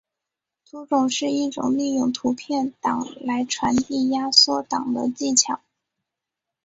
[0.65, 5.61] 图种是一种利用图片档来传递压缩档的技巧。